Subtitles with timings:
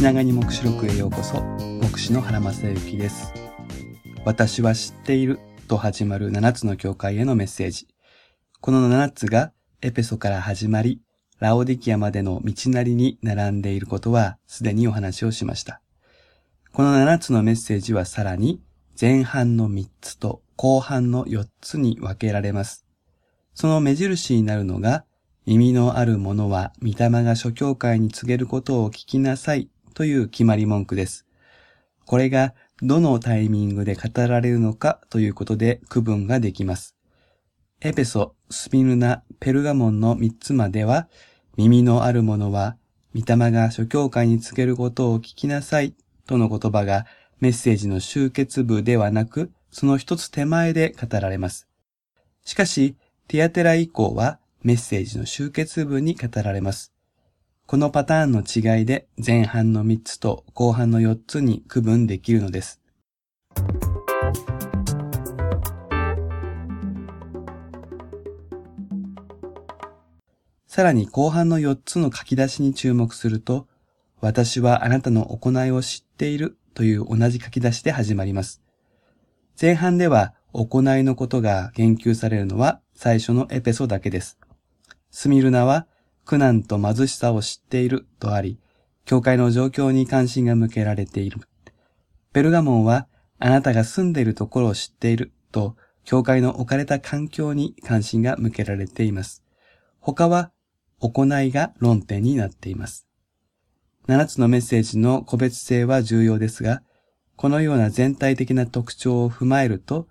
[0.00, 1.42] 気長に目視録へようこそ。
[1.42, 3.34] 目視の原正幸です。
[4.24, 5.38] 私は知っている
[5.68, 7.86] と始まる7つの教会へのメッセージ。
[8.62, 9.52] この7つが
[9.82, 11.02] エペソから始まり
[11.38, 15.82] ラオディキアまでの道なりに並んでいることはすでにお話をしました。
[16.72, 18.62] この7つのメッセージはさらに
[18.98, 22.86] 前半の3つと後半の4つに分けられます。
[23.52, 25.04] その目印になるのが
[25.44, 31.26] 耳のある者は御霊が諸教会に告げることを聞きなさいという決まり文句です。
[32.06, 36.96] これがどのタイミングで語られるのかということで区分ができます。
[37.82, 41.08] エペソ、スピルナ、ペルガモンの3つまでは、
[41.56, 42.76] 耳のある者は、
[43.14, 45.94] 御霊が諸教会に告げることを聞きなさい
[46.26, 47.06] との言葉が
[47.40, 51.68] メッセージの終結部ではなく、その一つ手前で語られます。
[52.44, 52.96] しかし、
[53.28, 56.92] ティアテラ以降はメッセージの終結部に語られます。
[57.70, 62.80] このパターンの違いで前半の3つと後半の4つに区分できるのです。
[70.66, 73.68] さらに後半の4つの書き出しに注目すると、
[74.20, 78.60] 私はあなたの行いを知っているという同じ書き出しで始まります。
[79.62, 84.40] 前半では行いのことが言及されるのは最初のエペソだけです。
[85.12, 85.86] スミルナは
[86.30, 88.60] 苦難と貧しさを知っているとあり、
[89.04, 91.40] 教会の状況に関心が向けられている。
[92.32, 93.08] ペルガモンは
[93.40, 99.42] あなたが住んでいるところを知っていると、教会の置かれた環境に関心が向けられています。
[99.98, 100.52] 他は
[101.00, 103.08] 行いが論点になっています。
[104.06, 106.84] 7つのメッセージの個別性は重要ですが、
[107.34, 110.06] このような全体的な特徴を踏まえると、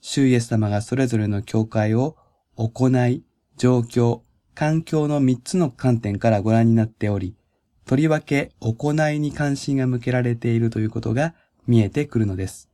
[0.00, 2.16] 主イエス様がそれぞれの教会を
[2.56, 3.22] 行い、
[3.56, 4.22] 状況、
[4.60, 7.34] 環境の3つの観点からご覧になっており、
[7.86, 11.34] とりわけ行いに関心が向けられているということが
[11.66, 12.68] 見えてくるのです。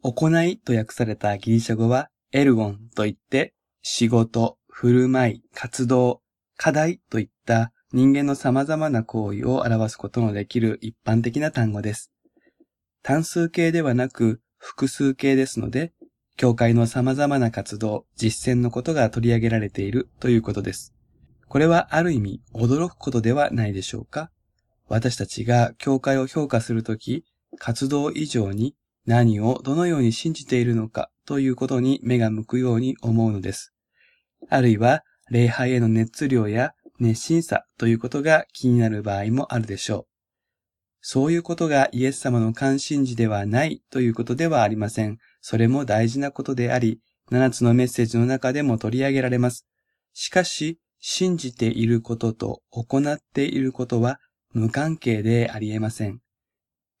[0.00, 6.22] 行いと訳されたギリシャ語はエルゴンといって仕事、振る舞い、活動、
[6.56, 12.15] 課題といった人間の様々な行為を表すことのできる一般的な単語です。
[13.06, 15.92] 単数形ではなく複数形ですので、
[16.36, 20.92] 教会の様々な活動、実践のことが取り上げられているということです。
[21.46, 24.32] これはある意味驚くことではないでしょうか？
[24.88, 27.24] 私たちが教会を評価するとき、
[27.60, 28.74] 活動以上に
[29.06, 33.72] 何をどのように信じているのかということに目が向くように思うのです。
[34.48, 40.15] あるいは礼拝への熱量や熱心さということが気になる場合もあるでしょう。
[41.08, 45.18] そういうことがイエス様の関心事ではないということではありません。
[45.40, 46.98] それも大事なことであり、
[47.30, 49.68] 7つのメッセージの中でも取り上げられます。
[50.14, 54.18] しかし、信じていることと行っていることは
[54.52, 56.18] 無関係であり得ません。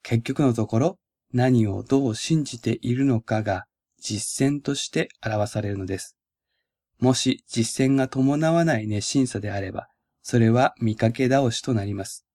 [0.04, 0.98] 結局のところ、
[1.32, 3.64] 何をどう信じているのかが
[4.00, 6.16] 実践として表されるのです。
[7.00, 9.88] もし実践が伴わない熱心さであれば、
[10.22, 12.25] それは見かけ倒しとなります。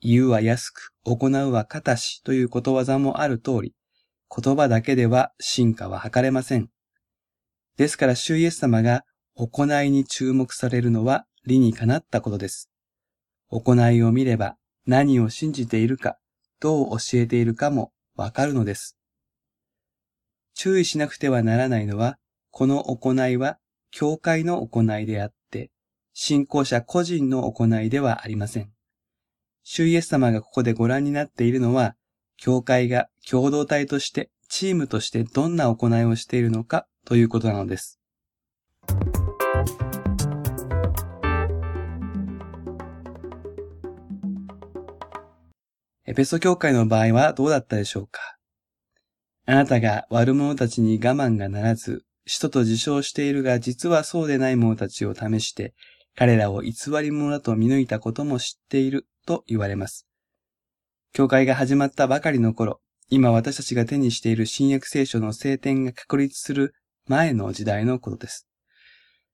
[0.00, 3.74] 言うは安く、行うは形しということわざもある通り、
[4.34, 6.68] 言葉だけでは進化は図れません。
[7.76, 9.04] ですから、主イエス様が
[9.34, 12.70] 行いに注目されるのは理にかなったことです。
[13.48, 16.18] 行いを見れば何を信じているか、
[16.60, 18.96] どう教えているかもわかるのです。
[20.54, 22.18] 注意しなくてはならないのは、
[22.50, 23.58] この行いは
[23.90, 25.70] 教会の行いであって、
[26.12, 28.72] 信仰者個人の行いではありません。
[29.70, 31.94] 主イエス様がここでご覧になっているのは、
[32.38, 38.00] 教会が共同体として、チームとしてどんな行いをしているのかということなのです。
[46.06, 48.38] エペソ教会の場合はどうだったでしょうか？
[49.44, 55.74] あなたが悪者たちに我慢がならず、使徒と自称しているが実はそうでない者たちを試して、
[56.18, 60.04] 彼らを偽り者だと見抜いたことも知っていると言われます。
[61.12, 66.74] 教会が始まったばかりの頃、今私たちが手にしている新約聖書の聖典が確立する
[67.06, 68.48] 前の時代のことです。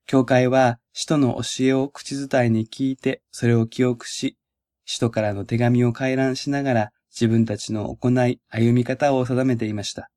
[0.05, 4.37] 教会は使徒の教えを口伝えに聞いて、それを記憶し、
[4.85, 10.11] 使徒からの手紙を回覧しながら自分たちの行い、歩み方を定めていました。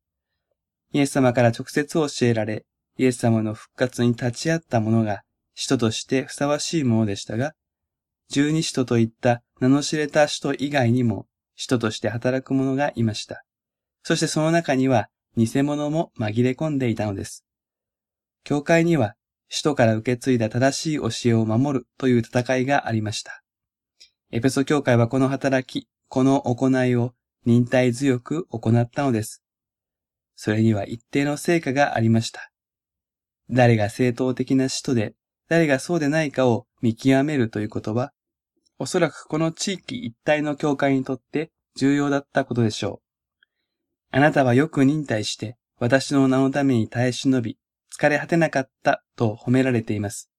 [0.92, 2.66] イエス様から直接教えられ、
[2.98, 5.22] イエス様の復活に立ち会った者が
[5.60, 7.52] 使徒としてふさわしいものでしたが、
[8.28, 11.26] 十二使徒といった名の知れた使徒以外にも
[11.56, 13.43] 使徒として働く者がいました。
[14.05, 17.44] そしてその中には偽物も紛れ込んでいたのです。
[18.44, 19.16] 教会には
[19.49, 23.43] 使徒から受け継いだ正しい教えを守るという戦いがありました。
[24.31, 27.14] エペソ教会はこの働き、この行いを
[27.44, 29.43] 忍耐強く行ったのです。
[30.37, 32.52] それには一定の成果がありました。
[33.50, 35.14] 誰が正当的な使徒で、
[35.48, 38.12] 誰がそうでないかを見極めるということは、
[38.78, 43.00] おそらくこの地域一帯の教会にとって重要だったことでしょ
[44.12, 44.16] う。
[44.16, 47.58] あなたはよく忍耐して、私の名のために耐え忍び、
[47.96, 50.30] 疲れ果てなかったと褒められています。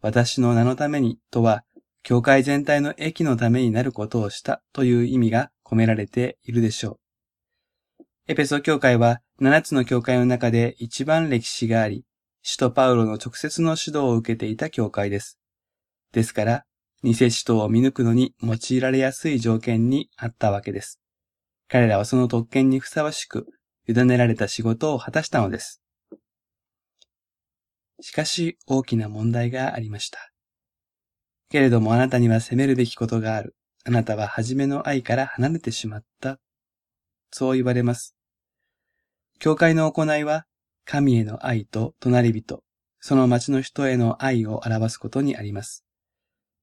[0.00, 1.64] 私の名のためにとは、
[2.02, 6.98] 教会全体の益のためになることをしたという意味が込められているでしょ
[8.00, 8.04] う。
[8.28, 12.04] エペソ教会は7つの教会の中で一番歴史があり、
[12.50, 15.38] 使徒パウロの直接の指導を受けていた教会です。
[16.12, 16.64] ですから、
[17.02, 20.98] 偽使徒を見抜くのに用いられやすい条件にあったわけです。
[21.68, 23.48] 彼らはその特権にふさわしく、
[23.86, 25.82] 委ねられた仕事を果たしたのです。
[28.00, 30.30] しかし、大きな問題がありました。
[31.50, 33.56] けれどもあなたには責めるべきことがある。
[33.84, 36.38] あなたは初めの愛から離れてしまった。
[37.30, 38.16] そう言われます。
[39.38, 40.46] 教会の行いは、
[40.90, 42.62] 神への愛と隣人、
[42.98, 45.84] その町の人への愛を表すことにあります。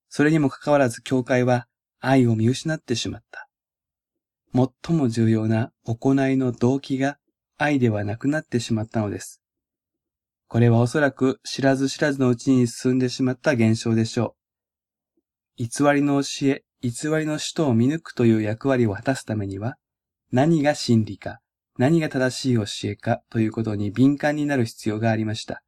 [0.09, 1.67] それにもかかわらず教会は
[1.99, 3.47] 愛を見失ってしまった。
[4.51, 7.19] 最も重要な行いの動機が
[7.59, 9.43] 愛ではなくなってしまったのです。
[10.47, 14.35] これはおそらく知らず知らずのうちに進んでしまった現象でしょ
[15.59, 15.63] う。
[15.63, 19.77] 偽りの教え、偽りの使徒を見抜くという役割を果たすためには、
[20.31, 21.41] 何が真理か、
[21.77, 25.61] 何が正しい教えかということに敏感になる必要がありました。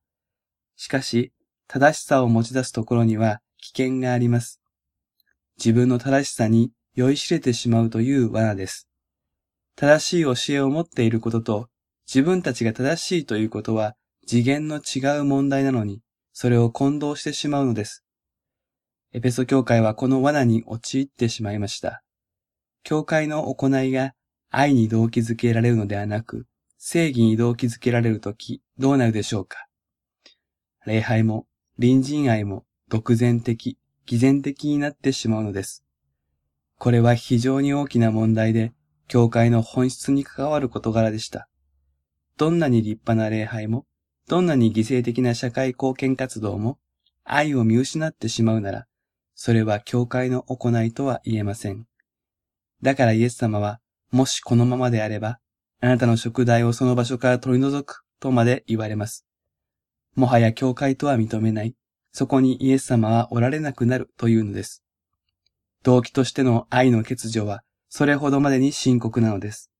[0.78, 1.34] しかし、
[1.68, 4.62] 正しさを持ち出すところには危険があります。
[5.58, 8.88] 自分の正しさに酔いしれてしまうという罠です。
[9.76, 11.70] 正しい教えを持っていることと、
[12.08, 13.96] 自分たちが正しいということは
[14.26, 16.02] 次元の違う問題なのに、
[16.32, 18.06] それを混同してしまうのです。
[19.14, 22.02] エペソ教会はこの罠に陥ってしまいました。
[22.84, 24.14] 教会の行いが
[24.50, 26.48] 愛に動機づけられるのではなく、
[26.78, 29.68] 正義に動機づけられるとき、どうなるでしょうか？
[30.86, 31.48] 礼拝も、
[31.78, 35.84] 隣人愛も、独善的、偽善的になってしまうのです。
[36.78, 38.74] これは非常に大きな問題で、
[39.08, 41.50] 教会の本質に関わる事柄でした。
[42.38, 43.86] どんなに立派な礼拝も、
[44.28, 46.78] どんなに犠牲的な社会貢献活動も、
[47.24, 48.88] 愛を見失ってしまうなら、
[49.36, 51.86] それは教会の行いとは言えません。
[52.82, 55.40] だからイエス様は、もしこのままであれば、
[55.80, 59.26] あなたの食材をその場所から取り除くとまで言われます。
[60.16, 61.76] もはや教会とは認めない。
[62.12, 64.84] そこにイエス様はおられなくなるというのです。
[65.84, 69.72] 動機としての愛の欠如は、それほどまでに深刻なのです。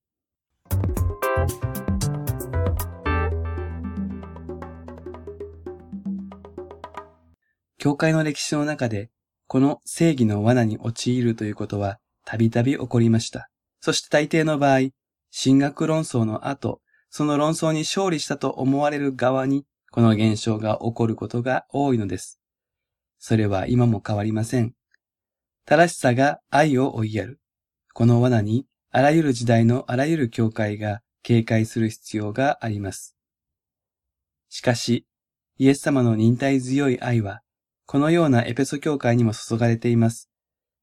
[7.78, 9.10] 教会の歴史の中で
[9.48, 13.50] この正義の罠に陥るということはたびたび起こりました。
[13.80, 14.90] そして大抵の場合、
[15.32, 22.40] 神学論争の後、その論争に勝利したと思われる側に、この現象が起こることが多いのです。
[23.20, 24.74] それは今も変わりません。
[25.66, 27.40] 正しさが愛を追いやる。
[27.94, 33.16] この罠に、あらゆる時代のあらゆる教会が警戒する必要があります。
[34.50, 35.06] しかし、
[35.58, 37.42] イエス様の忍耐強い愛は、
[37.86, 40.30] このようなエペソ教会にも注がれています。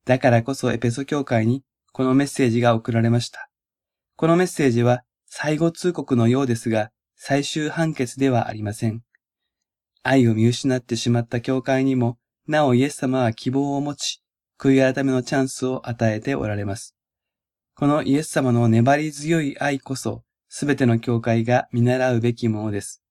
[0.05, 1.63] だからこそエペソ教会に
[1.97, 3.49] このメッセージが送られました。
[4.17, 9.03] このメッセージは最後通告のようですが、最終判決ではありません。
[10.03, 14.21] 愛を見失ってしまった教会にも、なおイエス様は希望を持ち、
[14.59, 16.97] 悔い改めのチャンスを与えておられます。
[17.77, 23.05] このイエス様の粘り強い愛こそ、すべての教会が見習うべきものです。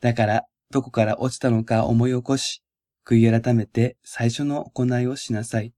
[0.00, 2.62] だから、どこから落ちたのか思い起こし、
[3.06, 5.74] 悔い改めて最初の行いをしなさい。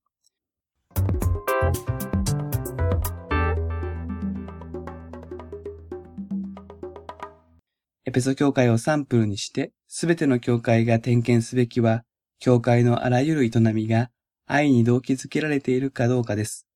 [8.06, 12.04] エペソ教会をサンプルにして、すべての教会が点検すべきは、
[12.38, 14.10] 教会のあらゆる営みが
[14.46, 16.66] 愛に動機づけられているかどうかです。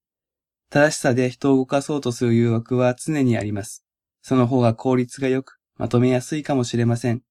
[0.71, 3.85] 正しさで人を動かそうとする誘惑は常にあります。
[4.23, 7.23] その方が効率が良く、まとめやすいかもしれません。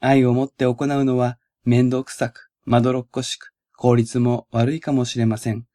[0.00, 5.66] 愛をもって行うのは面倒くさく、まどろっこしく、効率も悪いかもしれません。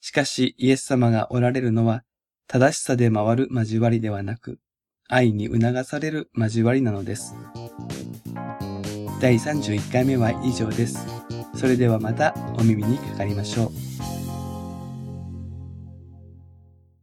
[0.00, 2.02] しかし、イエス様がおられるのは、
[2.46, 4.58] 正しさで回る交わりではなく、
[5.08, 7.34] 愛に促される交わりなのです。
[9.20, 11.06] 第31回目は以上です。
[11.54, 13.95] それではまたお耳にかかりましょう。